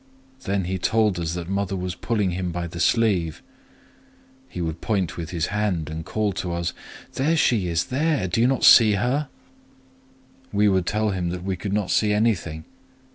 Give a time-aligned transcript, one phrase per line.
[0.45, 3.43] Then he told us that mother was pulling him by the sleeve.
[4.49, 4.61] He p.
[4.61, 8.93] 128 would point with his hand and call to us:—'There she is!—there!—do you not see
[8.93, 9.29] her?'
[10.51, 12.65] We would tell him that we could not see anything.